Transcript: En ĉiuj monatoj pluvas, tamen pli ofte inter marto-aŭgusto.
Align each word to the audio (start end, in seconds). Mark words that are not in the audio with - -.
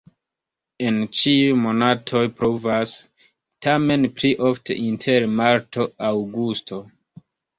En 0.89 0.95
ĉiuj 1.17 1.51
monatoj 1.65 2.21
pluvas, 2.39 2.93
tamen 3.67 4.09
pli 4.21 4.31
ofte 4.49 4.79
inter 4.87 5.29
marto-aŭgusto. 5.43 6.83